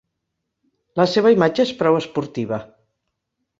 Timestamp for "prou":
1.83-1.99